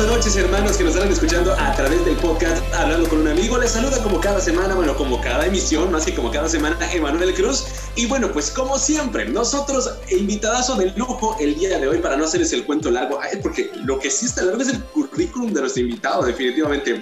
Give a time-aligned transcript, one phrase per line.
[0.00, 3.58] buenas noches, hermanos que nos están escuchando a través del podcast Hablando con un amigo.
[3.58, 7.34] Les saluda como cada semana, bueno, como cada emisión, más que como cada semana, Emanuel
[7.34, 7.66] Cruz.
[7.96, 12.24] Y bueno, pues como siempre, nosotros, invitadazo de lujo el día de hoy, para no
[12.24, 15.82] hacerles el cuento largo, porque lo que sí está largo es el currículum de nuestro
[15.82, 16.98] invitado, definitivamente.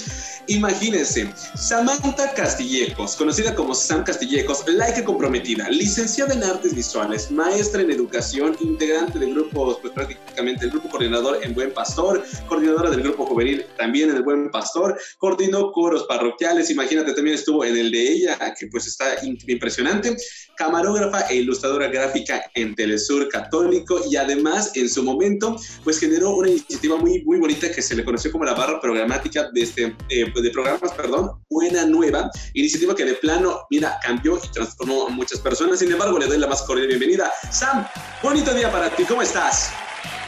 [0.49, 7.91] Imagínense, Samantha Castillejos, conocida como Sam Castillejos, laica comprometida, licenciada en artes visuales, maestra en
[7.91, 13.27] educación, integrante del grupo, pues prácticamente el grupo coordinador en Buen Pastor, coordinadora del grupo
[13.27, 18.13] juvenil también en el Buen Pastor, coordinó coros parroquiales, imagínate, también estuvo en el de
[18.13, 20.17] ella, que pues está impresionante,
[20.57, 26.49] camarógrafa e ilustradora gráfica en Telesur Católico y además en su momento pues generó una
[26.49, 30.33] iniciativa muy, muy bonita que se le conoció como la barra programática de, este, eh,
[30.43, 35.41] de programas, perdón, Buena Nueva, iniciativa que de plano, mira, cambió y transformó a muchas
[35.41, 35.79] personas.
[35.79, 37.31] Sin embargo, le doy la más cordial bienvenida.
[37.51, 37.87] Sam,
[38.23, 39.73] bonito día para ti, ¿cómo estás?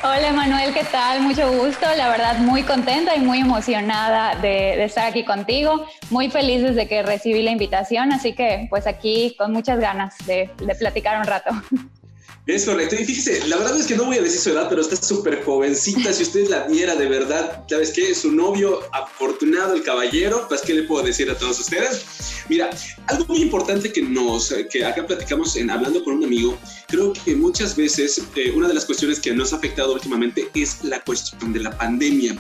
[0.03, 1.21] Hola Manuel, ¿qué tal?
[1.21, 6.63] Mucho gusto, la verdad muy contenta y muy emocionada de, estar aquí contigo, muy feliz
[6.63, 11.19] desde que recibí la invitación, así que pues aquí con muchas ganas de, de platicar
[11.19, 11.51] un rato.
[12.47, 12.97] Es correcto.
[12.97, 15.45] Y fíjese, la verdad es que no voy a decir su edad, pero está súper
[15.45, 16.13] jovencita.
[16.13, 18.15] Si usted la viera de verdad, ¿sabes qué?
[18.15, 22.05] Su novio afortunado, el caballero, pues, ¿qué le puedo decir a todos ustedes?
[22.49, 22.71] Mira,
[23.07, 26.59] algo muy importante que nos, que acá platicamos en Hablando con un amigo,
[26.89, 30.83] creo que muchas veces eh, una de las cuestiones que nos ha afectado últimamente es
[30.83, 32.37] la cuestión de la pandemia.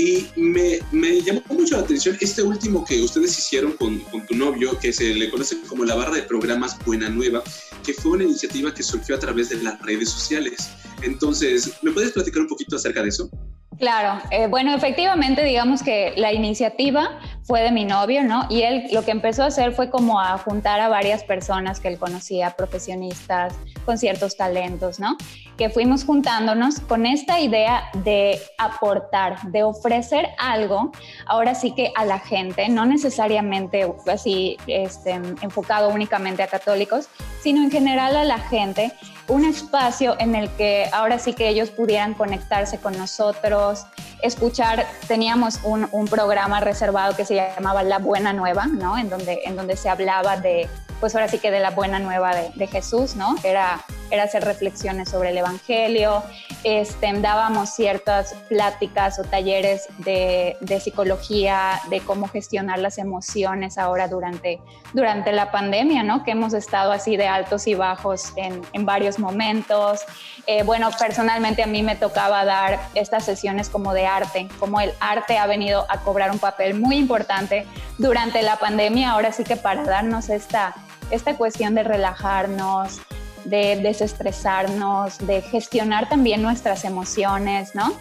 [0.00, 0.80] Y me,
[1.20, 5.12] llamó mucho la atención este último que ustedes hicieron con, con, tu novio, que se
[5.12, 7.44] le conoce como la barra de programas Buena Nueva,
[7.84, 10.70] que fue una iniciativa que surgió a través de las redes sociales.
[11.02, 13.30] Entonces, ¿me puedes platicar un poquito acerca de eso?
[13.78, 18.46] Claro, eh, bueno, efectivamente, digamos que la iniciativa fue de mi novio, ¿no?
[18.50, 21.88] Y él lo que empezó a hacer fue como a juntar a varias personas que
[21.88, 23.54] él conocía, profesionistas
[23.86, 25.16] con ciertos talentos, ¿no?
[25.56, 30.90] Que fuimos juntándonos con esta idea de aportar, de ofrecer algo,
[31.24, 37.08] ahora sí que a la gente, no necesariamente así este, enfocado únicamente a católicos,
[37.40, 38.92] sino en general a la gente
[39.30, 43.86] un espacio en el que ahora sí que ellos pudieran conectarse con nosotros,
[44.22, 48.98] escuchar, teníamos un, programa reservado que se llamaba La Buena Nueva, ¿no?
[48.98, 52.34] En donde, en donde se hablaba de, pues ahora sí que de la Buena Nueva
[52.34, 53.36] de, de Jesús, ¿no?
[53.44, 56.22] Era era hacer reflexiones sobre el Evangelio,
[56.64, 64.60] este, dábamos ciertas pláticas o talleres de, psicología, de cómo gestionar las emociones ahora durante,
[64.92, 66.24] durante la pandemia, ¿no?
[66.24, 70.00] Que hemos estado así de altos y bajos en, en varios momentos.
[70.46, 74.92] Eh, bueno, personalmente a mí me tocaba dar estas sesiones como de arte, como el
[75.00, 77.66] arte ha venido a cobrar un papel muy importante
[77.98, 80.74] durante la pandemia, ahora sí que para darnos esta,
[81.10, 83.00] esta cuestión de relajarnos,
[83.44, 87.92] de desestresarnos, de gestionar también nuestras emociones, ¿no?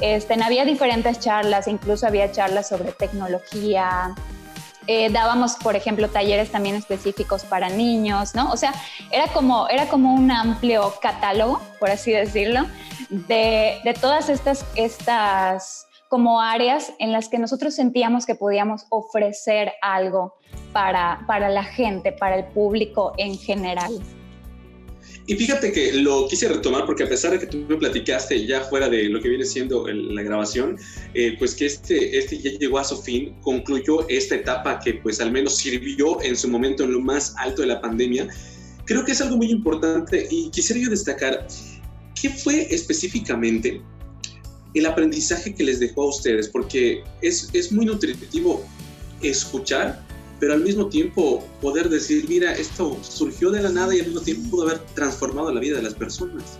[0.00, 4.14] Este, había diferentes charlas, incluso había charlas sobre tecnología,
[4.86, 8.50] eh, dábamos, por ejemplo, talleres también específicos para niños, ¿no?
[8.50, 8.74] O sea,
[9.10, 12.66] era como, era como un amplio catálogo, por así decirlo,
[13.08, 19.72] de, de todas estas, estas como áreas en las que nosotros sentíamos que podíamos ofrecer
[19.80, 20.34] algo
[20.72, 23.98] para, para la gente, para el público en general.
[25.26, 28.60] Y fíjate que lo quise retomar porque a pesar de que tú me platicaste ya
[28.60, 30.76] fuera de lo que viene siendo la grabación,
[31.14, 35.20] eh, pues que este, este ya llegó a su fin, concluyó esta etapa que pues
[35.20, 38.28] al menos sirvió en su momento en lo más alto de la pandemia,
[38.84, 41.46] creo que es algo muy importante y quisiera yo destacar
[42.20, 43.80] qué fue específicamente
[44.74, 48.62] el aprendizaje que les dejó a ustedes, porque es, es muy nutritivo
[49.22, 50.03] escuchar
[50.44, 54.20] pero al mismo tiempo poder decir, mira, esto surgió de la nada y al mismo
[54.20, 56.58] tiempo pudo haber transformado la vida de las personas.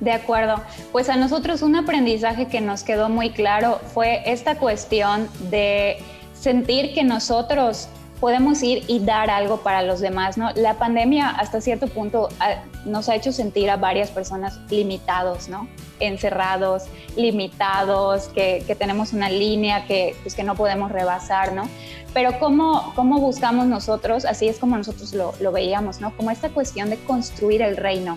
[0.00, 0.62] De acuerdo,
[0.92, 5.96] pues a nosotros un aprendizaje que nos quedó muy claro fue esta cuestión de
[6.38, 7.88] sentir que nosotros
[8.20, 10.50] podemos ir y dar algo para los demás, ¿no?
[10.54, 15.68] La pandemia hasta cierto punto ah, nos ha hecho sentir a varias personas limitados, ¿no?
[16.00, 16.84] Encerrados,
[17.16, 21.68] limitados, que, tenemos una línea que, pues, que no podemos rebasar, ¿no?
[22.14, 24.24] Pero ¿cómo, cómo buscamos nosotros?
[24.24, 26.16] Así es como nosotros lo, lo veíamos, ¿no?
[26.16, 28.16] Como esta cuestión de construir el reino.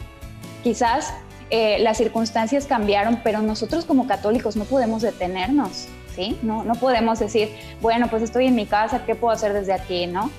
[0.63, 1.13] Quizás
[1.53, 5.87] eh, las circunstancias cambiaron, pero nosotros como católicos no podemos detenernos,
[6.43, 7.49] no podemos decir,
[7.81, 10.29] bueno, pues estoy en mi casa, ¿qué puedo hacer desde aquí, no?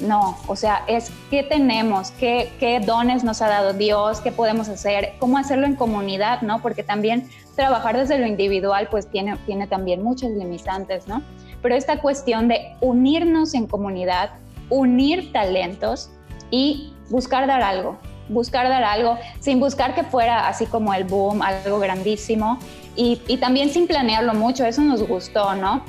[0.00, 4.68] No, o sea, es qué tenemos, qué, qué dones nos ha dado Dios, qué podemos
[4.68, 6.60] hacer, cómo hacerlo en comunidad, ¿no?
[6.60, 11.22] Porque también trabajar desde lo individual, pues tiene, tiene también muchos limitantes, ¿no?
[11.62, 14.30] Pero esta cuestión de unirnos en comunidad,
[14.68, 16.10] unir talentos
[16.50, 17.96] y buscar dar algo,
[18.28, 22.58] buscar dar algo, sin buscar que fuera así como el boom, algo grandísimo,
[22.96, 25.82] y, y también sin planearlo mucho, eso nos gustó, ¿no?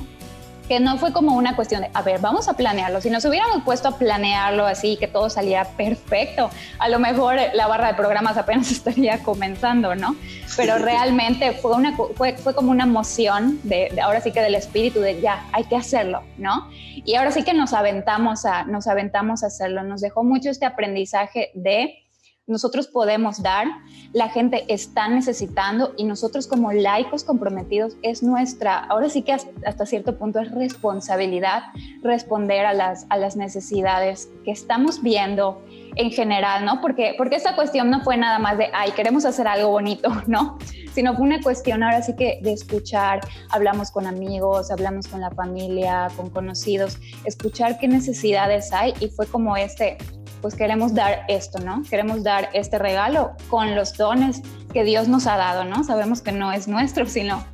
[0.68, 3.00] que no fue como una cuestión de, a ver, vamos a planearlo.
[3.00, 7.66] Si nos hubiéramos puesto a planearlo así, que todo salía perfecto, a lo mejor la
[7.66, 10.16] barra de programas apenas estaría comenzando, ¿no?
[10.56, 15.00] Pero realmente fue, una, fue, fue como una emoción de, ahora sí que del espíritu
[15.00, 16.68] de ya, hay que hacerlo, ¿no?
[17.04, 19.84] Y ahora sí que nos aventamos a, nos aventamos a hacerlo.
[19.84, 22.05] Nos dejó mucho este aprendizaje de
[22.46, 23.66] nosotros podemos dar,
[24.12, 29.86] la gente está necesitando y nosotros como laicos comprometidos es nuestra, ahora sí que hasta
[29.86, 31.64] cierto punto es responsabilidad
[32.02, 35.60] responder a las, a las necesidades que estamos viendo
[35.96, 36.80] en general, ¿no?
[36.80, 40.58] Porque, porque esta cuestión no fue nada más de, ay, queremos hacer algo bonito, ¿no?
[40.92, 43.20] Sino fue una cuestión ahora sí que de escuchar,
[43.50, 49.26] hablamos con amigos, hablamos con la familia, con conocidos, escuchar qué necesidades hay y fue
[49.26, 49.98] como este,
[50.46, 51.82] pues queremos dar esto, ¿no?
[51.90, 55.82] Queremos dar este regalo con los dones que Dios nos ha dado, ¿no?
[55.82, 57.44] Sabemos que no es nuestro, sino,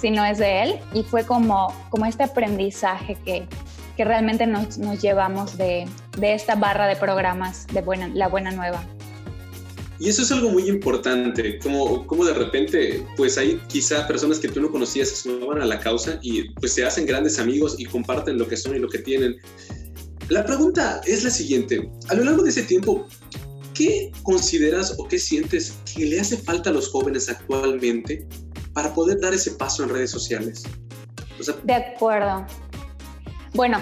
[0.00, 0.74] sino es de Él.
[0.92, 3.46] Y fue como, como este aprendizaje que,
[3.96, 5.86] que realmente nos, nos llevamos de,
[6.18, 8.82] de, esta barra de programas de buena, La Buena Nueva.
[10.00, 14.48] Y eso es algo muy importante, como, como de repente, pues hay quizá personas que
[14.48, 17.84] tú no conocías se suman a la causa y pues se hacen grandes amigos y
[17.84, 19.36] comparten lo que son y lo que tienen.
[20.30, 21.90] La pregunta es la siguiente.
[22.08, 23.08] A lo largo de ese tiempo,
[23.74, 28.28] ¿qué consideras o qué sientes que le hace falta a los jóvenes actualmente
[28.72, 30.62] para poder dar ese paso en redes sociales?
[31.64, 32.46] de acuerdo.
[33.54, 33.80] Bueno,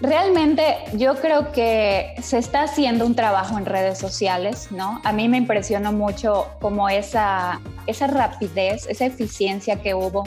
[0.00, 5.00] realmente yo creo que se está haciendo un trabajo en redes sociales, ¿no?
[5.04, 10.24] A mí me impresionó mucho como esa, esa rapidez, esa eficiencia que hubo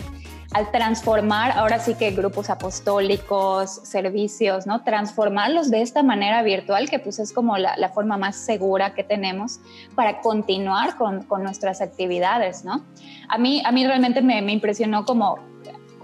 [0.54, 4.84] al transformar ahora sí que grupos apostólicos, servicios, ¿no?
[4.84, 9.60] Transformarlos de esta manera virtual, que pues es como la, forma más segura que tenemos
[9.96, 12.84] para continuar con, con, nuestras actividades, ¿no?
[13.30, 15.40] A mí, a mí realmente me, me impresionó como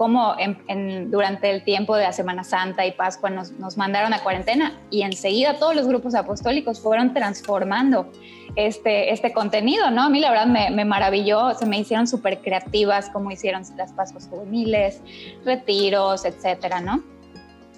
[0.00, 4.20] cómo en, durante el tiempo de la Semana Santa y Pascua nos, nos, mandaron a
[4.20, 8.10] cuarentena y enseguida todos los grupos apostólicos fueron transformando
[8.56, 10.04] este, este contenido, ¿no?
[10.04, 13.92] A mí la verdad me, me maravilló, se me hicieron súper creativas como hicieron las
[13.92, 15.02] Pascuas juveniles,
[15.44, 17.02] retiros, etcétera, ¿no?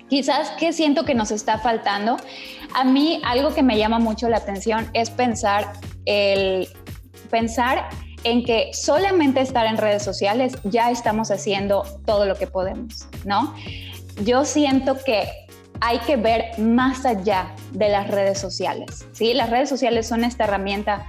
[0.08, 2.18] Quizás que siento que nos está faltando.
[2.76, 5.72] A mí algo que me llama mucho la atención es pensar
[6.04, 6.68] el
[7.32, 7.88] pensar
[8.24, 13.54] en que solamente estar en redes sociales ya estamos haciendo todo lo que podemos, ¿no?
[14.24, 15.28] Yo siento que
[15.80, 19.34] hay que ver más allá de las redes sociales, ¿sí?
[19.34, 21.06] Las redes sociales son esta herramienta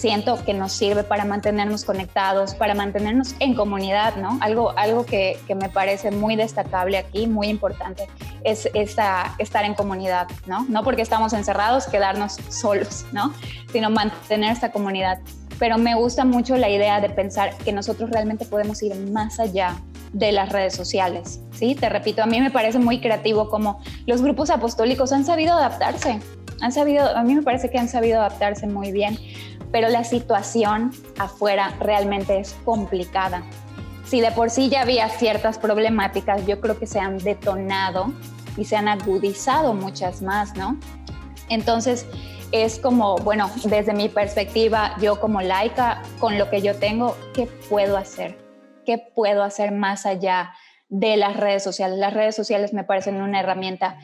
[0.00, 4.38] siento que nos sirve para mantenernos conectados, para mantenernos en comunidad, ¿no?
[4.40, 8.08] Algo, algo que, me parece muy destacable aquí, muy importante,
[8.42, 10.64] es esta, estar en comunidad, ¿no?
[10.68, 13.34] No porque estamos encerrados, quedarnos solos, ¿no?
[13.72, 15.18] Sino mantener esta comunidad
[15.60, 19.76] pero me gusta mucho la idea de pensar que nosotros realmente podemos ir más allá
[20.14, 21.40] de las redes sociales.
[21.52, 21.74] ¿sí?
[21.74, 26.18] Te repito, a mí me parece muy creativo como los grupos apostólicos han sabido adaptarse,
[26.62, 29.18] han sabido, a mí me parece que han sabido adaptarse muy bien,
[29.70, 33.42] pero la situación afuera realmente es complicada.
[34.06, 38.12] Si de por sí ya había ciertas problemáticas, yo creo que se han detonado
[38.56, 40.80] y se han agudizado muchas más, ¿no?
[41.50, 42.06] Entonces,
[42.52, 47.46] es como, bueno, desde mi perspectiva, yo como laica, con lo que yo tengo, ¿qué
[47.68, 48.36] puedo hacer?
[48.84, 50.52] ¿Qué puedo hacer más allá
[50.88, 51.98] de las redes sociales?
[51.98, 53.98] Las redes sociales me parecen una herramienta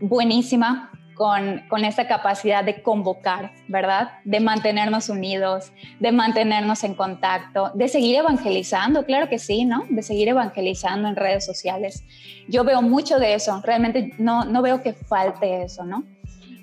[0.00, 4.12] buenísima con, con, esta capacidad de convocar, ¿verdad?
[4.24, 9.84] De mantenernos unidos, de mantenernos en contacto, de seguir evangelizando, claro que sí, ¿no?
[9.88, 12.04] De seguir evangelizando en redes sociales.
[12.46, 16.04] Yo veo mucho de eso, realmente no, no veo que falte eso, ¿no?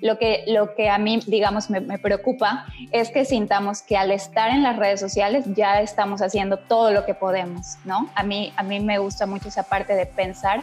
[0.02, 4.50] Lo que, lo que a mí, digamos, me, preocupa es que sintamos que al estar
[4.50, 8.08] en las redes sociales ya estamos haciendo todo lo que podemos, ¿no?
[8.14, 10.62] A mí, a mí me gusta mucho esa parte de pensar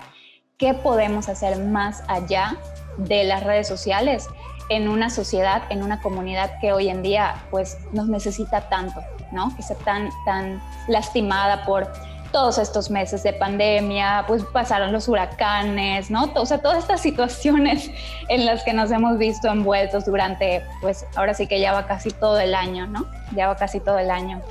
[0.57, 2.57] qué podemos hacer más allá
[2.97, 4.27] de las redes sociales
[4.69, 9.53] en una sociedad, en una comunidad que hoy en día pues nos necesita tanto, ¿no?
[9.55, 11.91] Que está tan, tan lastimada por
[12.33, 16.29] todos estos meses de pandemia, pues pasaron los huracanes, ¿no?
[16.35, 17.89] O sea, todas estas situaciones
[18.27, 22.11] en las que nos hemos visto envueltos durante, pues ahora sí que ya va casi
[22.11, 23.09] todo el año, ¿no?
[23.33, 24.41] Ya va casi todo el año.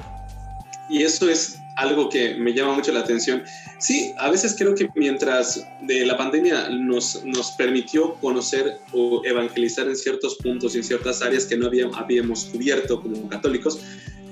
[0.89, 3.43] Y eso es algo que me llama mucho la atención.
[3.79, 9.87] Sí, a veces creo que mientras de la pandemia nos, nos permitió conocer o evangelizar
[9.87, 13.81] en ciertos puntos y en ciertas áreas que no habíamos, habíamos cubierto como católicos,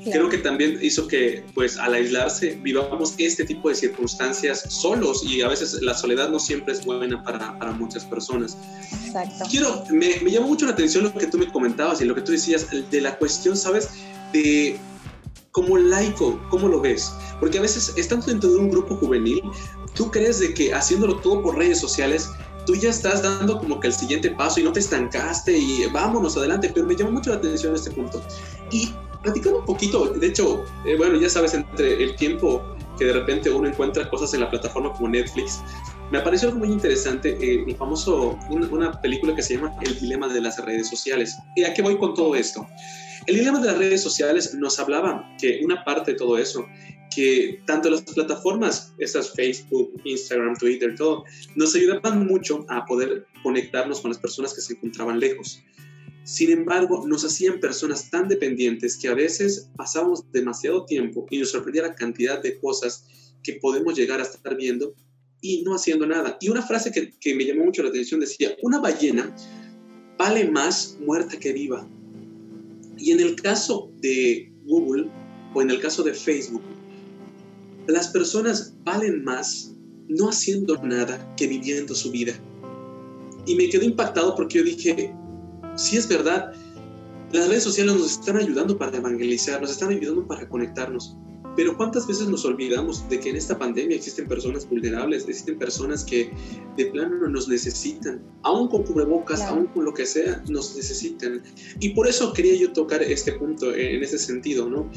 [0.04, 5.42] creo que también hizo que, pues, al aislarse, vivamos este tipo de circunstancias solos y
[5.42, 8.56] a veces la soledad no siempre es buena para, para muchas personas.
[9.04, 9.44] Exacto.
[9.50, 12.22] Quiero, me, me llamó mucho la atención lo que tú me comentabas y lo que
[12.22, 13.90] tú decías de la cuestión, ¿sabes?
[14.32, 14.78] De
[15.52, 17.12] como laico, ¿cómo lo ves?
[17.40, 19.42] Porque a veces, estando dentro de un grupo juvenil,
[19.94, 22.30] tú crees de que haciéndolo todo por redes sociales,
[22.66, 26.36] tú ya estás dando como que el siguiente paso y no te estancaste y vámonos
[26.36, 28.22] adelante, pero me llama mucho la atención este punto.
[28.70, 32.62] Y platicando un poquito, de hecho, eh, bueno, ya sabes, entre el tiempo
[32.98, 35.60] que de repente uno encuentra cosas en la plataforma como Netflix,
[36.10, 39.98] me apareció algo muy interesante, eh, el famoso, una, una película que se llama El
[40.00, 41.36] dilema de las redes sociales.
[41.56, 42.66] ¿Y a qué voy con todo esto?
[43.26, 46.66] El dilema de las redes sociales nos hablaba que una parte de todo eso,
[47.14, 51.24] que tanto las plataformas, esas Facebook, Instagram, Twitter, todo,
[51.54, 55.62] nos ayudaban mucho a poder conectarnos con las personas que se encontraban lejos.
[56.30, 61.50] Sin embargo, nos hacían personas tan dependientes que a veces pasábamos demasiado tiempo y nos
[61.50, 63.04] sorprendía la cantidad de cosas
[63.42, 64.94] que podemos llegar a estar viendo
[65.40, 66.38] y no haciendo nada.
[66.40, 69.34] Y una frase que, que me llamó mucho la atención decía, una ballena
[70.18, 71.84] vale más muerta que viva.
[72.96, 75.10] Y en el caso de Google
[75.52, 76.62] o en el caso de Facebook,
[77.88, 79.74] las personas valen más
[80.06, 82.34] no haciendo nada que viviendo su vida.
[83.46, 85.12] Y me quedé impactado porque yo dije,
[85.80, 86.52] si es verdad,
[87.32, 91.16] las redes sociales nos están ayudando para evangelizar, nos están ayudando para conectarnos,
[91.56, 96.04] pero ¿cuántas veces nos olvidamos de que en esta pandemia existen personas vulnerables, existen personas
[96.04, 96.30] que
[96.76, 101.42] de plano nos necesitan, aún con cubrebocas, aún con lo que sea, nos necesitan?
[101.80, 104.90] Y por eso quería yo tocar este punto en ese sentido, ¿no?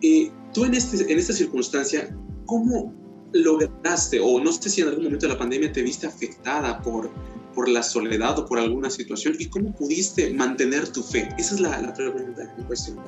[0.00, 2.16] Eh, tú en, este, en esta circunstancia,
[2.46, 2.94] ¿cómo
[3.32, 7.10] lograste, o no sé si en algún momento de la pandemia te viste afectada por,
[7.54, 11.28] por la soledad o por alguna situación, y cómo pudiste mantener tu fe?
[11.38, 12.98] Esa es la, la pregunta en cuestión.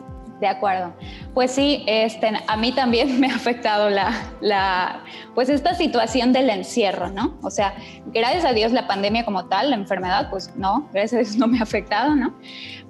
[0.40, 0.92] De acuerdo.
[1.32, 5.00] Pues sí, este, a mí también me ha afectado la, la,
[5.34, 7.38] pues esta situación del encierro, ¿no?
[7.42, 7.74] O sea,
[8.06, 11.46] gracias a Dios la pandemia como tal, la enfermedad, pues no, gracias a Dios no
[11.46, 12.34] me ha afectado, ¿no?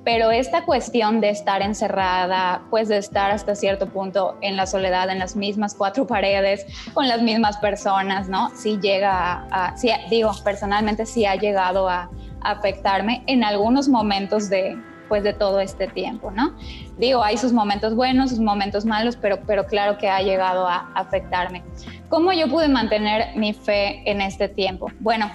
[0.05, 5.11] Pero esta cuestión de estar encerrada, pues de estar hasta cierto punto en la soledad,
[5.11, 8.51] en las mismas cuatro paredes, con las mismas personas, ¿no?
[8.57, 12.11] Sí llega a, sí, digo, personalmente sí ha llegado a
[12.41, 14.77] afectarme en algunos momentos de,
[15.09, 16.55] pues de todo este tiempo, ¿no?
[16.99, 20.91] Digo, hay sus momentos buenos, sus momentos malos, pero, pero claro que ha llegado a
[20.95, 21.63] afectarme.
[22.09, 24.91] ¿Cómo yo pude mantener mi fe en este tiempo?
[25.01, 25.31] Bueno,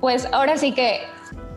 [0.00, 1.00] pues ahora sí que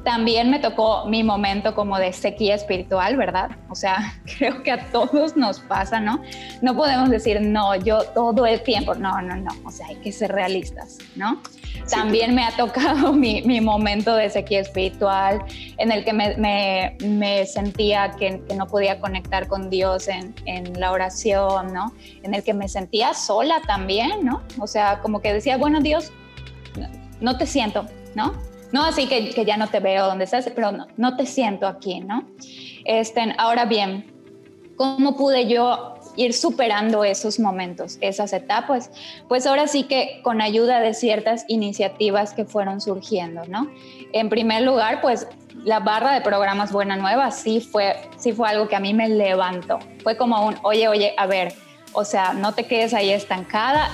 [0.04, 3.52] también me tocó mi momento como de sequía espiritual, ¿verdad?
[3.70, 6.22] O sea, creo que a todos nos pasa, ¿no?
[6.62, 10.12] No podemos decir, no, yo todo el tiempo, no, no, no, o sea, hay que
[10.12, 11.42] ser realistas, ¿no?
[11.90, 15.44] También me ha tocado mi, mi, momento de sequía espiritual
[15.78, 20.34] en el que me, me, me sentía que, que, no podía conectar con Dios en,
[20.46, 21.94] en, la oración, ¿no?
[22.24, 24.42] En el que me sentía sola también, ¿no?
[24.60, 26.12] O sea, como que decía, bueno, Dios,
[27.20, 28.49] no te siento, ¿no?
[28.72, 32.02] No así que, ya no te veo donde estás, pero no, no te siento aquí,
[32.02, 32.28] ¿no?
[32.86, 34.06] Este, ahora bien,
[34.76, 38.92] ¿cómo pude yo ir superando esos momentos, esas etapas?
[39.28, 43.72] Pues ahora sí que con ayuda de ciertas iniciativas que fueron surgiendo, ¿no?
[44.14, 45.28] En primer lugar, pues
[45.64, 49.10] la barra de programas Buena Nueva sí fue, sí fue algo que a mí me
[49.10, 49.80] levantó.
[50.04, 51.54] Fue como un, oye, oye, a ver,
[51.94, 53.90] o sea, no te quedes ahí estancada,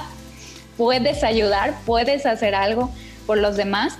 [0.75, 2.89] puedes ayudar, puedes hacer algo
[3.25, 3.97] por los demás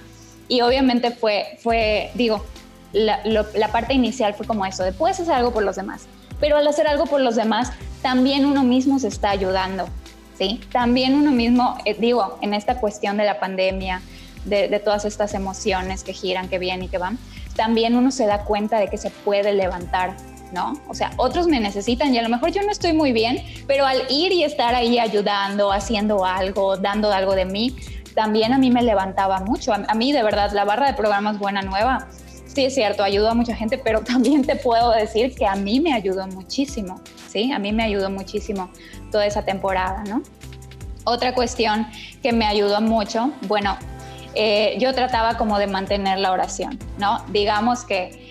[0.48, 2.46] y obviamente fue, fue digo,
[2.94, 6.08] la, parte inicial fue como eso, de puedes hacer algo por los demás,
[6.40, 7.72] pero al hacer algo por los demás,
[8.02, 9.88] también uno mismo se está ayudando,
[10.38, 10.62] ¿sí?
[10.72, 14.02] También uno mismo, eh, digo, en esta cuestión de la pandemia,
[14.46, 17.18] de, de, todas estas emociones que giran, que vienen y que van,
[17.56, 20.16] también uno se da cuenta de que se puede levantar,
[20.54, 20.80] ¿no?
[20.88, 23.86] O sea, otros me necesitan y a lo mejor yo no estoy muy bien, pero
[23.86, 27.76] al ir y estar ahí ayudando, haciendo algo, dando algo de mí,
[28.16, 29.74] también a mí me levantaba mucho.
[29.74, 32.08] A, mí, de verdad, la barra de programas Buena Nueva,
[32.48, 35.80] sí es cierto, ayudó a mucha gente, pero también te puedo decir que a mí
[35.80, 37.52] me ayudó muchísimo, ¿sí?
[37.52, 38.70] A mí me ayudó muchísimo
[39.12, 40.24] toda esa temporada, ¿no?
[41.04, 41.86] Otra cuestión
[42.24, 43.78] que me ayudó mucho, bueno,
[44.34, 47.24] eh, yo trataba como de mantener la oración, ¿no?
[47.30, 48.25] Digamos que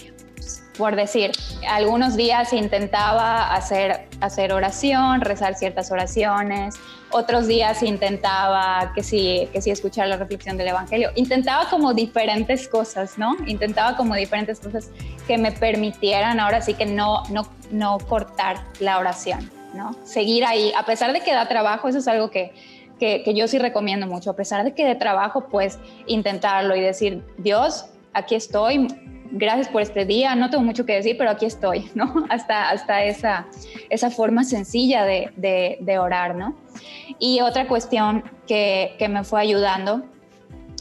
[0.76, 1.33] por decir,
[1.69, 6.75] algunos días intentaba hacer, hacer oración, rezar ciertas oraciones,
[7.11, 12.66] otros días intentaba que sí, que sí escuchar la reflexión del Evangelio, intentaba como diferentes
[12.69, 13.37] cosas, ¿no?
[13.47, 14.90] Intentaba como diferentes cosas
[15.26, 19.95] que me permitieran ahora sí que no, no, no cortar la oración, ¿no?
[20.04, 22.52] Seguir ahí, a pesar de que da trabajo, eso es algo que,
[22.99, 26.81] que, que yo sí recomiendo mucho, a pesar de que de trabajo, pues intentarlo y
[26.81, 28.88] decir, Dios, aquí estoy,
[29.35, 32.25] gracias por este día, no tengo mucho que decir, pero aquí estoy, ¿no?
[32.31, 33.47] Hasta, hasta esa,
[33.91, 35.31] esa forma sencilla de,
[35.81, 36.57] de, orar, ¿no?
[37.19, 40.05] Y otra cuestión que, que me fue ayudando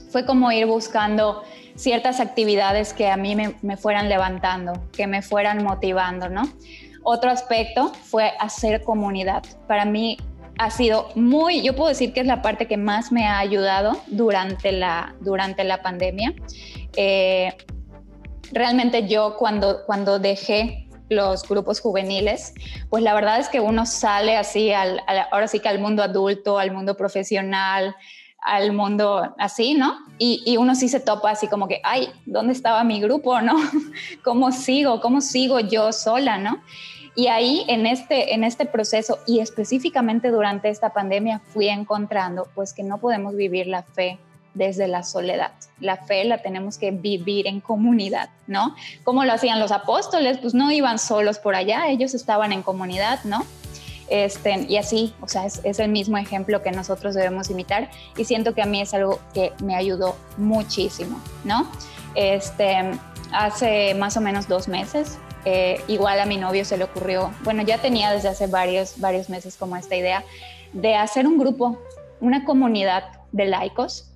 [0.10, 1.44] fue como ir buscando
[1.76, 6.44] ciertas actividades que a mí me, me, fueran levantando, que me fueran motivando, ¿no?
[7.04, 9.44] Otro aspecto fue hacer comunidad.
[9.68, 10.18] Para mí
[10.60, 14.00] ha sido muy, yo puedo decir que es la parte que más me ha ayudado
[14.08, 16.34] durante la, durante la pandemia.
[16.96, 17.54] Eh,
[18.54, 22.54] realmente yo cuando, cuando dejé los grupos juveniles,
[22.90, 26.60] pues la verdad es que uno sale así, al, ahora sí que al mundo adulto,
[26.60, 27.96] al mundo profesional,
[28.40, 29.98] al mundo así, ¿no?
[30.18, 33.56] Y, y, uno sí se topa así como que, ay, ¿dónde estaba mi grupo, no?
[34.24, 35.00] ¿Cómo sigo?
[35.02, 36.62] ¿Cómo sigo yo sola, no?
[37.16, 42.74] Y ahí en este, en este proceso y específicamente durante esta pandemia fui encontrando pues
[42.74, 44.20] que no podemos vivir la fe
[44.54, 45.52] desde la soledad.
[45.80, 48.76] La fe la tenemos que vivir en comunidad, ¿no?
[49.04, 53.24] Como lo hacían los apóstoles, pues no iban solos por allá, ellos estaban en comunidad,
[53.24, 53.46] ¿no?
[54.10, 58.54] Este, y así, o sea, es, el mismo ejemplo que nosotros debemos imitar y siento
[58.54, 61.72] que a mí es algo que me ayudó muchísimo, ¿no?
[62.16, 62.92] Este,
[63.32, 67.64] hace más o menos dos meses eh, igual a mi novio se le ocurrió, bueno,
[67.64, 70.24] ya tenía desde hace varios, varios meses como esta idea
[70.72, 71.82] de hacer un grupo,
[72.22, 74.10] una comunidad de laicos,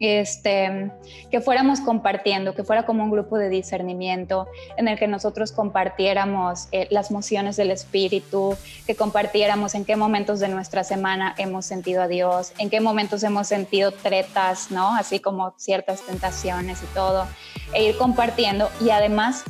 [0.00, 0.90] este,
[1.30, 6.68] que fuéramos compartiendo, que fuera como un grupo de discernimiento en el que nosotros compartiéramos
[6.72, 12.02] eh, las mociones del Espíritu, que compartiéramos en qué momentos de nuestra semana hemos sentido
[12.02, 14.94] a Dios, en qué momentos hemos sentido tretas, ¿no?
[14.96, 17.26] Así como ciertas tentaciones y todo,
[17.72, 19.44] e ir compartiendo y además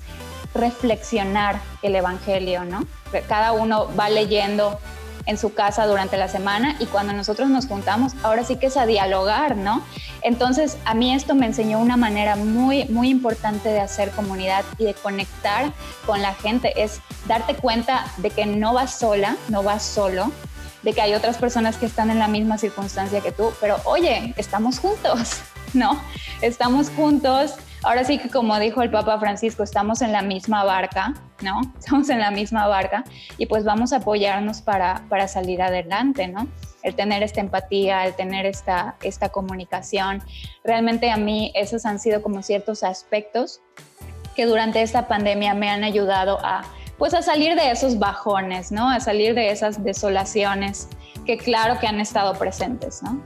[0.55, 2.87] reflexionar el Evangelio, ¿no?
[3.29, 4.79] Cada uno va leyendo
[5.27, 8.77] en su casa durante la semana y cuando nosotros nos juntamos, ahora sí que es
[8.77, 9.83] a dialogar, ¿no?
[10.23, 14.85] Entonces, a mí esto me enseñó una manera muy, muy importante de hacer comunidad y
[14.85, 15.73] de conectar
[16.07, 20.31] con la gente, es darte cuenta de que no vas sola, no vas solo,
[20.83, 24.35] de que hay otras personas que están en la misma circunstancia que tú, pero oye,
[24.37, 25.41] estamos juntos,
[25.75, 26.01] ¿no?
[26.43, 27.55] Estamos juntos
[27.85, 31.61] ahora sí que como dijo el Papa Francisco, estamos en la misma barca, ¿no?
[31.79, 33.05] Estamos en la misma barca
[33.39, 36.49] y pues vamos a apoyarnos para, para salir adelante, ¿no?
[36.83, 40.23] El tener esta empatía, el tener esta, esta comunicación.
[40.65, 43.61] Realmente a mí esos han sido como ciertos aspectos
[44.35, 46.63] que durante esta pandemia me han ayudado a
[46.99, 48.89] pues a salir de esos bajones, ¿no?
[48.89, 50.89] A salir de esas desolaciones
[51.27, 53.21] que claro que han estado presentes, ¿no?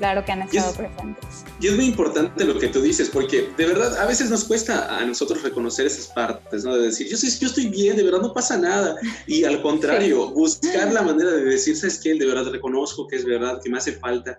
[0.00, 1.44] Claro que han estado presentes.
[1.60, 4.96] Y es muy importante lo que tú dices, porque de verdad a veces nos cuesta
[4.96, 6.74] a nosotros reconocer esas partes, ¿no?
[6.74, 8.96] De decir, yo, yo estoy bien, de verdad no pasa nada.
[9.26, 12.14] Y al contrario, buscar la manera de decir, ¿sabes qué?
[12.14, 14.38] De verdad reconozco que es verdad, que me hace falta.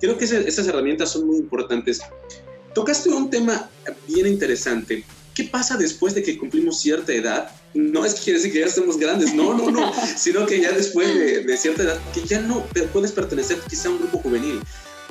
[0.00, 2.00] Creo que esas herramientas son muy importantes.
[2.74, 3.70] Tocaste un tema
[4.08, 5.04] bien interesante.
[5.34, 7.50] ¿Qué pasa después de que cumplimos cierta edad?
[7.74, 10.72] No es que quiere decir que ya estemos grandes, no, no, no, sino que ya
[10.72, 14.60] después de, de cierta edad, que ya no puedes pertenecer quizá a un grupo juvenil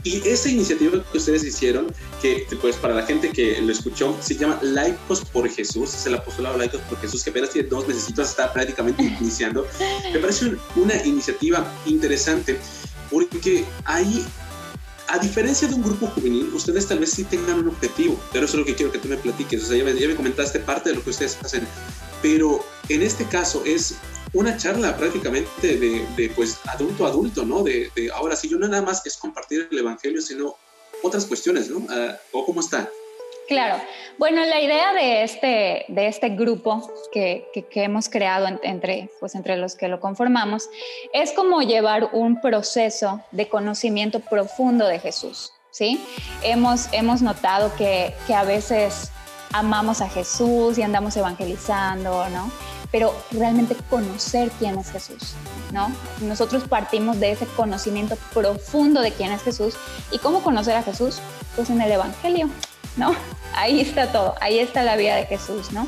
[0.05, 1.91] y esa iniciativa que ustedes hicieron,
[2.21, 6.13] que pues para la gente que lo escuchó, se llama Laicos por Jesús, es el
[6.13, 9.65] apostolado Laicos por Jesús, que apenas tiene dos meses, está prácticamente iniciando.
[10.13, 12.59] Me parece una iniciativa interesante
[13.09, 14.23] porque ahí
[15.07, 18.57] a diferencia de un grupo juvenil, ustedes tal vez sí tengan un objetivo, pero eso
[18.57, 19.63] es lo que quiero que tú me platiques.
[19.63, 21.67] O sea, ya me, ya me, comentaste parte de lo que ustedes hacen,
[22.21, 23.95] pero en este caso es
[24.35, 27.63] una charla prácticamente de, pues adulto a adulto, ¿no?
[27.63, 30.55] De, ahora sí, yo no nada más es compartir el Evangelio, sino
[31.01, 31.85] otras cuestiones, ¿no?
[31.89, 32.89] Ah, ¿O cómo está?
[33.47, 33.81] Claro.
[34.17, 39.55] Bueno, la idea de este, de este grupo que, que, hemos creado entre, pues entre
[39.55, 40.67] los que lo conformamos
[41.13, 46.03] es como llevar un proceso de conocimiento profundo de Jesús, ¿sí?
[46.43, 49.11] Hemos, hemos notado que, que a veces
[49.53, 52.51] amamos a Jesús y andamos evangelizando, ¿no?
[52.91, 55.33] Pero realmente conocer quién es Jesús,
[55.71, 55.91] ¿no?
[56.21, 59.75] Nosotros partimos de ese conocimiento profundo de quién es Jesús
[60.11, 61.19] y cómo conocer a Jesús,
[61.55, 62.49] pues en el Evangelio,
[62.97, 63.15] ¿no?
[63.55, 65.87] Ahí está todo, ahí está la vida de Jesús, ¿no?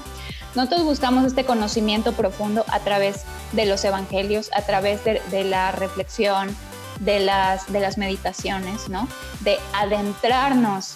[0.56, 6.56] Nosotros buscamos este conocimiento profundo a través de los evangelios, a través de, la reflexión,
[7.02, 9.08] de las, de las meditaciones, ¿no?
[9.42, 10.96] De adentrarnos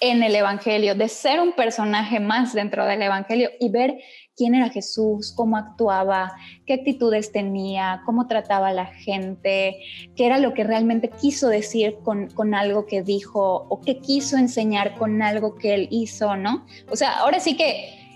[0.00, 3.94] en el Evangelio, de ser un personaje más dentro del Evangelio y ver
[4.36, 6.34] quién era Jesús, cómo actuaba,
[6.66, 9.78] qué actitudes tenía, cómo trataba a la gente,
[10.14, 14.36] qué era lo que realmente quiso decir con, con algo que dijo o qué quiso
[14.36, 16.66] enseñar con algo que él hizo, ¿no?
[16.90, 18.06] O sea, ahora sí que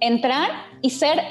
[0.00, 1.22] entrar y ser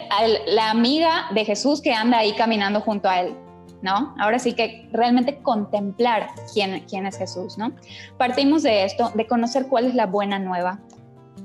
[0.47, 3.35] la amiga de Jesús que anda ahí caminando junto a él.
[3.83, 4.13] ¿No?
[4.19, 7.71] Ahora sí que realmente contemplar quién, quién es Jesús, ¿no?
[8.15, 10.79] Partimos de esto, de conocer cuál es la buena nueva,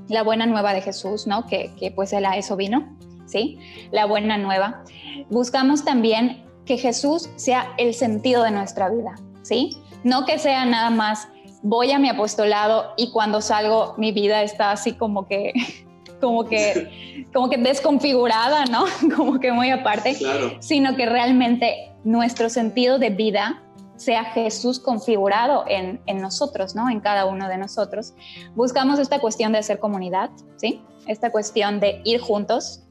[0.07, 1.47] la buena nueva de Jesús, ¿no?
[1.47, 3.59] Que, que pues él a eso vino, ¿sí?
[3.91, 4.83] La buena nueva.
[5.29, 9.77] Buscamos también que Jesús sea el sentido de nuestra vida, ¿sí?
[10.03, 11.27] No que sea nada más
[11.63, 15.53] voy a mi apostolado y cuando salgo mi vida está así como que
[16.21, 18.85] como que como que desconfigurada, ¿no?
[19.15, 20.17] Como que muy aparte,
[20.59, 23.63] sino que realmente nuestro sentido de vida
[23.97, 26.89] sea Jesús configurado en, en, nosotros, ¿no?
[26.89, 28.13] En cada uno de nosotros.
[28.55, 30.81] Buscamos esta cuestión de hacer comunidad, ¿sí?
[31.07, 32.83] Esta cuestión de ir juntos.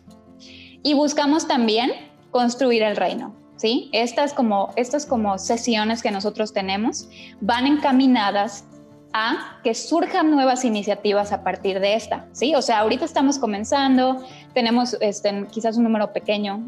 [0.83, 1.91] Y buscamos también
[2.31, 3.89] construir el reino, ¿sí?
[3.93, 7.09] Estas como, estas como sesiones que nosotros tenemos
[7.41, 8.65] van encaminadas
[9.13, 12.55] a que surjan nuevas iniciativas a partir de esta, ¿sí?
[12.55, 16.63] O sea, ahorita estamos comenzando, tenemos este, quizás un número pequeño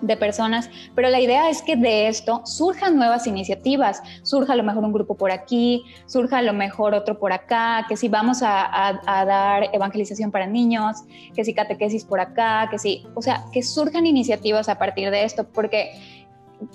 [0.00, 4.62] de personas, pero la idea es que de esto surjan nuevas iniciativas, surja a lo
[4.62, 8.42] mejor un grupo por aquí, surja a lo mejor otro por acá, que si vamos
[8.42, 10.98] a, a dar evangelización para niños,
[11.34, 15.24] que si catequesis por acá, que si, o sea, que surjan iniciativas a partir de
[15.24, 15.92] esto, porque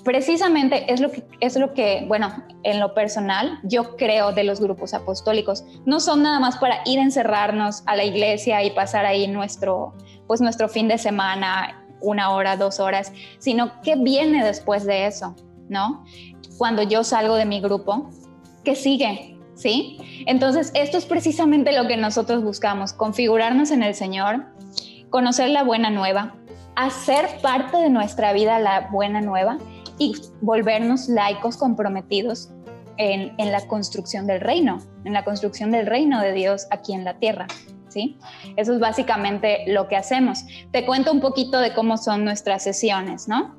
[0.04, 4.60] precisamente es lo que es lo que bueno en lo personal yo creo de los
[4.60, 5.64] grupos apostólicos.
[5.84, 9.94] No son nada más para ir a encerrarnos a la iglesia y pasar ahí nuestro
[10.26, 15.34] pues nuestro fin de semana una hora dos horas sino qué viene después de eso
[15.68, 16.04] no
[16.58, 18.10] cuando yo salgo de mi grupo
[18.64, 24.46] qué sigue sí entonces esto es precisamente lo que nosotros buscamos configurarnos en el Señor
[25.10, 26.34] conocer la buena nueva
[26.76, 29.58] hacer parte de nuestra vida la buena nueva
[29.98, 32.50] y volvernos laicos comprometidos
[33.00, 37.18] en, la construcción del reino, en la construcción del reino de Dios aquí en la
[37.18, 37.46] tierra.
[38.56, 40.44] Eso es básicamente lo que hacemos.
[40.70, 43.56] Te cuento un poquito de cómo son nuestras sesiones, ¿no?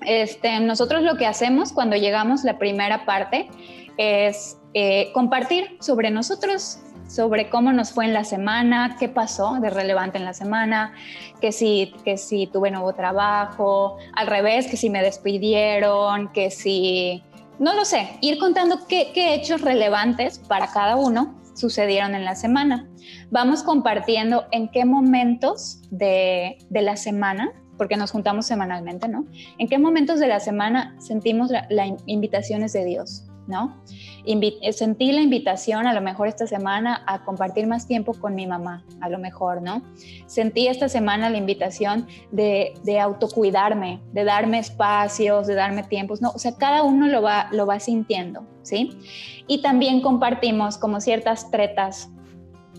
[0.00, 3.48] Este, nosotros lo que hacemos cuando llegamos la primera parte
[3.96, 9.70] es eh, compartir sobre nosotros, sobre cómo nos fue en la semana, qué pasó de
[9.70, 10.94] relevante en la semana,
[11.40, 17.22] que si, que si tuve nuevo trabajo, al revés, que si me despidieron, que si,
[17.58, 22.88] no lo sé, ir contando qué, hechos relevantes para cada uno sucedieron en la semana.
[23.30, 29.26] Vamos compartiendo en qué momentos de, la semana porque nos juntamos semanalmente, ¿no?
[29.58, 33.24] ¿En qué momentos de la semana sentimos las invitaciones de Dios?
[33.46, 33.82] ¿No?
[34.24, 38.46] Eh, sentí la invitación a lo mejor esta semana a compartir más tiempo con mi
[38.46, 39.82] mamá, a lo mejor, ¿no?
[40.26, 46.30] Sentí esta semana la invitación de, de autocuidarme, de darme espacios, de darme tiempos, ¿no?
[46.30, 48.98] O sea, cada uno lo va, lo va sintiendo, ¿sí?
[49.46, 52.10] Y también compartimos como ciertas tretas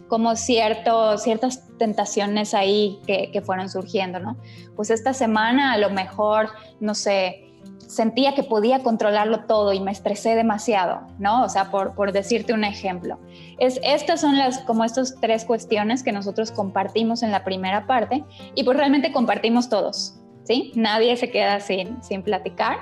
[0.08, 4.38] como cierto, ciertas tentaciones ahí que, que, fueron surgiendo, ¿no?
[4.75, 6.49] Pues esta semana a lo mejor,
[6.80, 7.45] no sé,
[7.88, 11.43] sentía que podía controlarlo todo y me estresé demasiado, ¿no?
[11.43, 13.19] O sea, por, por decirte un ejemplo.
[13.58, 18.24] Es, estas son las, como estas tres cuestiones que nosotros compartimos en la primera parte
[18.56, 20.71] y pues realmente compartimos todos, ¿sí?
[20.76, 22.78] Nadie se queda sin, sin platicar.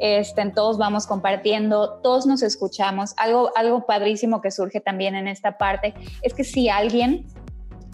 [0.00, 3.12] Este, todos vamos compartiendo, todos nos escuchamos.
[3.18, 7.26] Algo, algo padrísimo que surge también en esta parte es que si alguien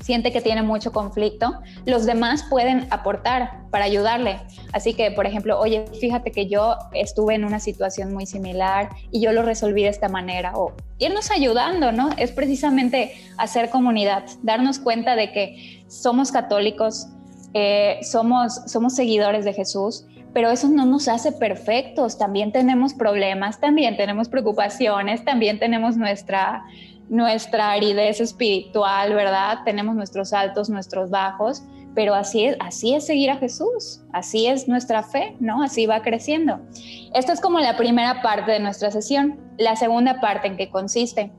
[0.00, 4.40] siente que tiene mucho conflicto, los demás pueden aportar para ayudarle.
[4.72, 9.20] Así que, por ejemplo, oye, fíjate que yo estuve en una situación muy similar y
[9.20, 10.52] yo lo resolví de esta manera.
[10.54, 12.10] O irnos ayudando, ¿no?
[12.16, 17.08] Es precisamente hacer comunidad, darnos cuenta de que somos católicos,
[17.54, 22.18] eh, somos, somos seguidores de Jesús, pero eso no nos hace perfectos.
[22.18, 26.64] También tenemos problemas, también tenemos preocupaciones, también tenemos nuestra
[27.08, 29.58] nuestra aridez espiritual, ¿verdad?
[29.64, 31.62] Tenemos nuestros altos, nuestros bajos,
[31.94, 35.62] pero así es, así es seguir a Jesús, así es nuestra fe, ¿no?
[35.62, 36.60] Así va creciendo.
[37.14, 39.40] Esta es como la primera parte de nuestra sesión.
[39.56, 41.30] La segunda parte en que consiste,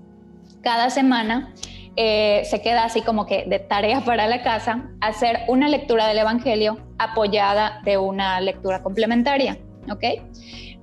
[0.62, 1.54] cada semana
[1.96, 6.20] eh, se queda así como que de tarea para la casa, hacer una lectura del
[6.20, 9.58] Evangelio apoyada de una lectura complementaria,
[9.92, 10.04] ¿ok?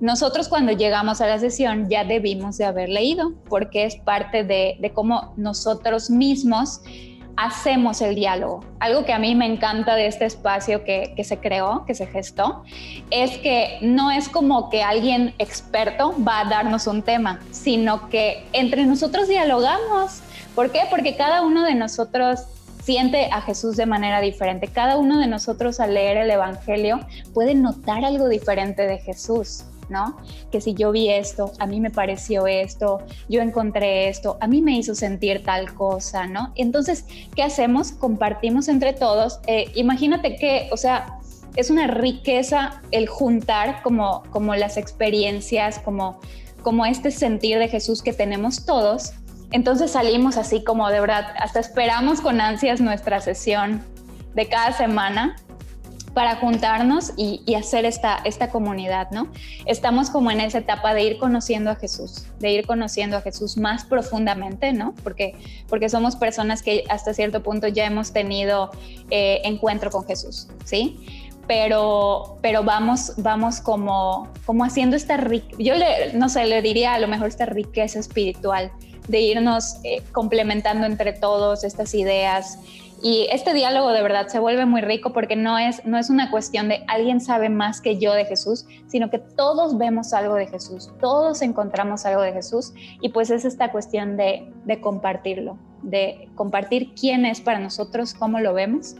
[0.01, 4.91] Nosotros cuando llegamos a la sesión ya debimos de haber leído, porque es parte de,
[4.93, 6.81] cómo nosotros mismos
[7.37, 8.63] hacemos el diálogo.
[8.79, 12.07] Algo que a mí me encanta de este espacio que, que, se creó, que se
[12.07, 12.63] gestó,
[13.09, 18.45] es que no es como que alguien experto va a darnos un tema, sino que
[18.53, 20.21] entre nosotros dialogamos.
[20.55, 20.81] ¿Por qué?
[20.89, 22.41] Porque cada uno de nosotros
[22.83, 24.67] siente a Jesús de manera diferente.
[24.67, 26.99] Cada uno de nosotros al leer el Evangelio
[27.33, 29.65] puede notar algo diferente de Jesús.
[29.89, 30.17] ¿No?
[30.51, 34.61] Que si yo vi esto, a mí me pareció esto, yo encontré esto, a mí
[34.61, 36.51] me hizo sentir tal cosa, ¿no?
[36.55, 37.91] Entonces, ¿qué hacemos?
[37.91, 39.39] Compartimos entre todos.
[39.47, 41.19] Eh, imagínate que, o sea,
[41.55, 46.19] es una riqueza el juntar como, como las experiencias, como,
[46.61, 49.13] como este sentir de Jesús que tenemos todos
[49.51, 53.83] entonces salimos así como de verdad, hasta esperamos con ansias nuestra sesión
[54.33, 55.37] de cada semana
[56.15, 59.27] para juntarnos y, hacer esta, esta comunidad, ¿no?
[59.65, 63.57] Estamos como en esa etapa de ir conociendo a Jesús, de ir conociendo a Jesús
[63.57, 64.95] más profundamente, ¿no?
[65.03, 65.35] Porque,
[65.67, 68.71] porque somos personas que hasta cierto punto ya hemos tenido
[69.11, 71.24] eh, encuentro con Jesús, ¿sí?
[71.47, 75.17] Pero, pero vamos, vamos como, como haciendo esta,
[75.59, 78.71] yo le, no sé, le diría a lo mejor esta riqueza espiritual
[79.07, 82.57] de irnos eh, complementando entre todos estas ideas,
[83.05, 86.31] y este diálogo de verdad se vuelve muy rico porque no es, no es una
[86.31, 90.47] cuestión de alguien sabe más que yo de Jesús, sino que todos vemos algo de
[90.47, 96.29] Jesús, todos encontramos algo de Jesús y pues es esta cuestión de, de compartirlo, de
[96.33, 98.95] compartir quién es para nosotros, cómo lo vemos.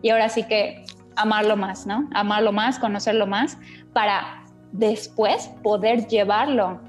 [0.00, 0.84] Y ahora sí que
[1.16, 2.08] amarlo más, ¿no?
[2.14, 3.58] Amarlo más, conocerlo más
[3.92, 6.80] para después poder llevarlo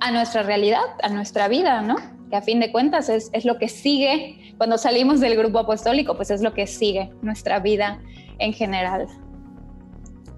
[0.00, 1.96] a nuestra realidad, a nuestra vida, ¿no?
[2.30, 6.16] Que a fin de cuentas es, es lo que sigue cuando salimos del grupo apostólico,
[6.16, 8.00] pues es lo que sigue nuestra vida
[8.38, 9.06] en general.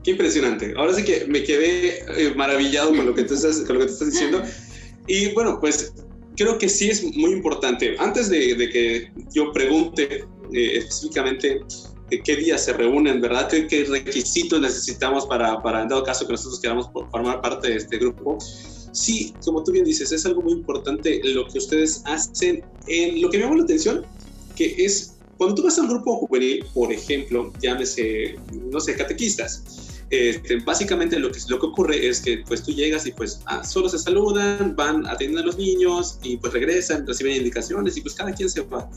[0.05, 0.72] Qué impresionante.
[0.76, 3.87] Ahora sí que me quedé eh, maravillado con lo, que tú estás, con lo que
[3.87, 4.42] tú estás diciendo.
[5.09, 5.94] Y bueno, pues
[6.37, 7.96] creo que sí es muy importante.
[7.98, 11.61] Antes de, que yo pregunte eh, específicamente
[12.09, 13.49] qué días se reúnen, ¿verdad?
[13.49, 17.77] ¿Qué, ¿Qué, requisitos necesitamos para, para, en dado caso que nosotros queramos formar parte de
[17.77, 18.38] este grupo?
[18.97, 22.64] sí, como tú bien dices, es algo muy importante lo que ustedes hacen.
[22.87, 24.05] En lo que me llama la atención,
[24.57, 28.37] que es cuando tú vas al grupo juvenil, por ejemplo, llámese,
[28.71, 33.07] no sé, catequistas, este, básicamente lo que, lo que ocurre es que pues tú llegas
[33.07, 37.37] y pues ah, solo se saludan, van, atienden a los niños y pues regresan, reciben
[37.37, 38.88] indicaciones y pues cada quien se va.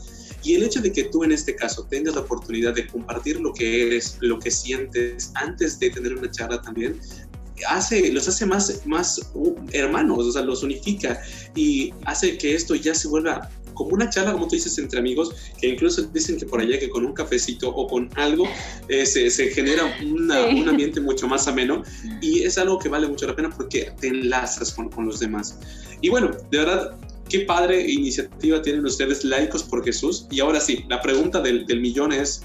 [0.42, 3.52] Y el hecho de que tú en este caso tengas la oportunidad de compartir lo
[3.52, 7.00] que eres, lo que sientes antes de tener una charla también,
[7.68, 11.20] hace, los hace más, más uh, hermanos, o sea, los unifica
[11.54, 15.34] y hace que esto ya se vuelva como una charla, como tú dices, entre amigos,
[15.58, 18.46] que incluso dicen que por allá que con un cafecito o con algo
[18.88, 21.82] eh, se, se, genera un ambiente mucho más ameno
[22.20, 25.58] y es algo que vale mucho la pena porque te enlazas con, con los demás.
[26.02, 26.96] Y bueno, de verdad,
[27.30, 30.26] qué padre iniciativa tienen ustedes, laicos por Jesús.
[30.30, 32.42] Y ahora sí, la pregunta del, del millón es,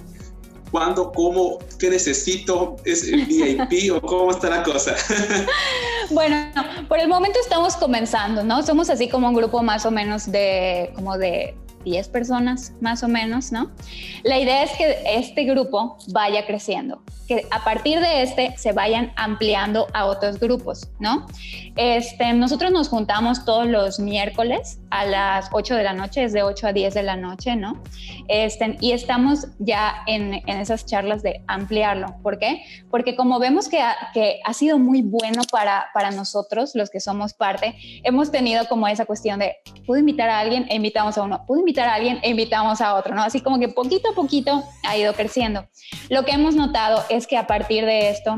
[0.71, 1.12] ¿Cuándo?
[1.13, 1.60] ¿Cómo?
[1.80, 2.76] ¿Qué necesito?
[2.84, 4.95] ¿Es VIP o cómo está la cosa?
[6.12, 6.52] bueno,
[6.89, 8.62] por el momento estamos comenzando, ¿no?
[8.62, 13.08] Somos así como un grupo más o menos de, como de 10 personas más o
[13.08, 13.71] menos, ¿no?
[14.24, 19.11] La idea es que este grupo vaya creciendo, que a partir de este se vayan
[19.15, 21.25] ampliando a otros grupos, ¿no?
[21.75, 26.43] Este, nosotros nos juntamos todos los miércoles a las 8 de la noche, es de
[26.43, 27.81] 8 a 10 de la noche, ¿no?
[28.27, 32.15] Este, y estamos ya en, en esas charlas de ampliarlo.
[32.21, 32.63] ¿Por qué?
[32.89, 36.99] Porque como vemos que ha, que ha sido muy bueno para, para nosotros, los que
[36.99, 40.65] somos parte, hemos tenido como esa cuestión de, ¿puedo invitar a alguien?
[40.69, 41.45] E invitamos a uno.
[41.45, 43.23] ¿Puedo invitar a alguien e invitamos a otro, ¿no?
[43.23, 45.67] Así como que poquito a poquito ha ido creciendo.
[46.09, 48.38] Lo que hemos notado es que a partir de esto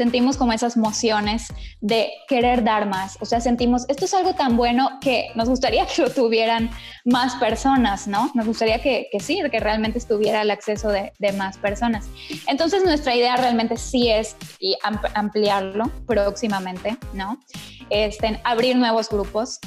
[0.00, 1.48] sentimos como esas emociones
[1.82, 3.18] de querer dar más.
[3.20, 6.70] O sea, sentimos, esto es algo tan bueno que nos gustaría que lo tuvieran
[7.04, 8.30] más personas, ¿no?
[8.34, 12.08] Nos gustaría que, que sí, que realmente estuviera el acceso de, de, más personas.
[12.46, 14.76] Entonces, nuestra idea realmente sí es y
[15.14, 17.38] ampliarlo próximamente, ¿no?
[17.90, 19.58] Este, abrir nuevos grupos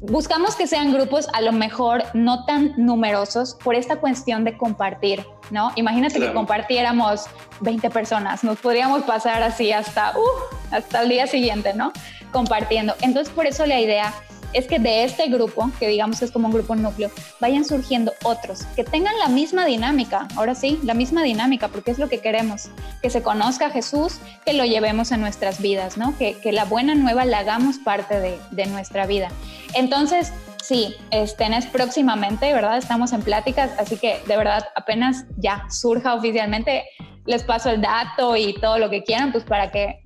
[0.00, 5.24] buscamos que sean grupos a lo mejor no tan numerosos por esta cuestión de compartir,
[5.50, 5.72] ¿no?
[5.76, 7.26] Imagínate que compartiéramos
[7.60, 11.92] 20 personas, nos podríamos pasar así hasta, uh, hasta el día siguiente, ¿no?
[12.32, 12.94] Compartiendo.
[13.02, 14.14] Entonces, por eso la idea
[14.52, 17.10] es que de este grupo, que digamos que es como un grupo núcleo,
[17.40, 21.98] vayan surgiendo otros que tengan la misma dinámica, ahora sí, la misma dinámica, porque es
[21.98, 22.70] lo que queremos,
[23.02, 26.16] que se conozca a Jesús, que lo llevemos en nuestras vidas, ¿no?
[26.18, 29.28] Que, que la buena nueva la hagamos parte de, de nuestra vida.
[29.74, 30.32] Entonces,
[30.62, 32.78] sí, estén es próximamente, ¿verdad?
[32.78, 36.84] Estamos en pláticas, así que de verdad apenas ya surja oficialmente,
[37.26, 40.00] les paso el dato y todo lo que quieran, pues para que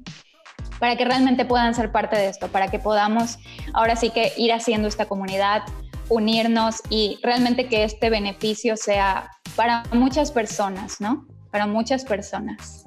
[0.85, 3.39] para que realmente puedan ser parte de esto, para que podamos
[3.73, 5.63] ahora sí que ir haciendo esta comunidad,
[6.11, 11.27] unirnos y realmente que este beneficio sea para muchas personas, ¿no?
[11.51, 12.84] Para muchas personas.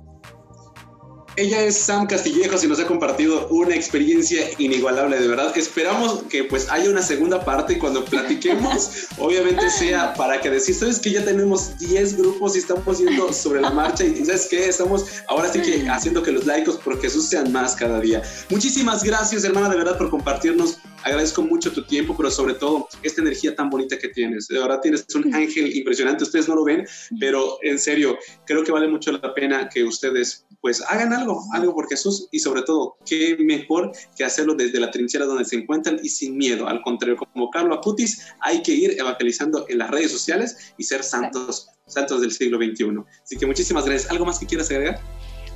[1.38, 5.56] Ella es Sam Castillejos y nos ha compartido una experiencia inigualable, de verdad.
[5.56, 10.74] Esperamos que pues haya una segunda parte y cuando platiquemos, obviamente sea para que decir,
[10.74, 14.68] sabes que ya tenemos 10 grupos y estamos yendo sobre la marcha y sabes que
[14.68, 18.24] estamos ahora sí que haciendo que los laicos por Jesús sean más cada día.
[18.50, 23.22] Muchísimas gracias, hermana, de verdad, por compartirnos agradezco mucho tu tiempo, pero sobre todo esta
[23.22, 24.48] energía tan bonita que tienes.
[24.48, 26.86] De verdad tienes un ángel impresionante, ustedes no lo ven,
[27.20, 31.74] pero en serio, creo que vale mucho la pena que ustedes pues hagan algo, algo
[31.74, 36.00] por Jesús y sobre todo, qué mejor que hacerlo desde la trinchera donde se encuentran
[36.02, 36.68] y sin miedo.
[36.68, 41.04] Al contrario, como Carlos Acutis, hay que ir evangelizando en las redes sociales y ser
[41.04, 43.04] santos, santos del siglo XXI.
[43.24, 44.12] Así que muchísimas gracias.
[44.12, 45.00] ¿Algo más que quieras agregar?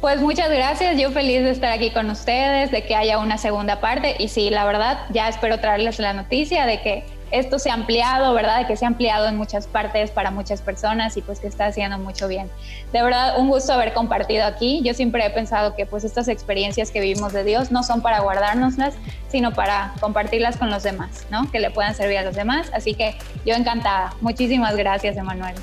[0.01, 3.79] Pues muchas gracias, yo feliz de estar aquí con ustedes, de que haya una segunda
[3.81, 7.75] parte y sí, la verdad, ya espero traerles la noticia de que esto se ha
[7.75, 8.61] ampliado, ¿verdad?
[8.61, 11.67] De que se ha ampliado en muchas partes para muchas personas y pues que está
[11.67, 12.49] haciendo mucho bien.
[12.91, 14.81] De verdad, un gusto haber compartido aquí.
[14.83, 18.21] Yo siempre he pensado que pues estas experiencias que vivimos de Dios no son para
[18.21, 18.95] guardárnoslas,
[19.29, 21.49] sino para compartirlas con los demás, ¿no?
[21.51, 22.71] Que le puedan servir a los demás.
[22.73, 24.15] Así que yo encantada.
[24.19, 25.53] Muchísimas gracias, Emanuel.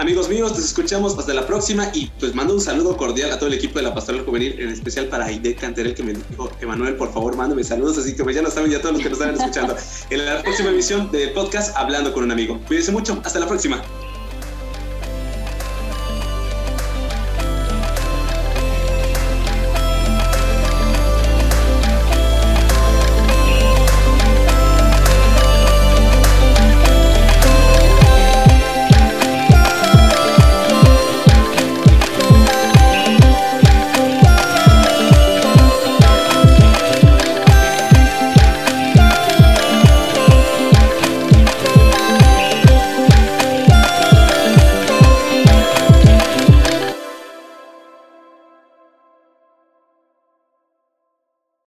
[0.00, 3.48] Amigos míos, nos escuchamos hasta la próxima y pues mando un saludo cordial a todo
[3.48, 6.96] el equipo de la Pastoral Juvenil, en especial para Aide Canterel que me dijo, Emanuel,
[6.96, 9.20] por favor, mándame saludos, así que pues ya lo saben ya todos los que nos
[9.20, 9.76] están escuchando.
[10.08, 12.58] En la próxima emisión del podcast Hablando con un amigo.
[12.66, 13.82] Cuídense mucho, hasta la próxima.